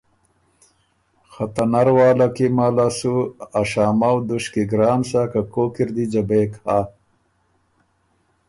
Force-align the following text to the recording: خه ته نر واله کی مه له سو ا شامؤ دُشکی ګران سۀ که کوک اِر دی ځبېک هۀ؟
خه 1.31 1.45
ته 1.53 1.63
نر 1.71 1.87
واله 1.97 2.27
کی 2.35 2.47
مه 2.55 2.67
له 2.75 2.87
سو 2.97 3.15
ا 3.59 3.61
شامؤ 3.71 4.17
دُشکی 4.27 4.63
ګران 4.71 4.99
سۀ 5.09 5.21
که 5.31 5.41
کوک 5.53 5.75
اِر 5.81 5.89
دی 5.95 6.05
ځبېک 6.11 6.51
هۀ؟ 6.63 6.79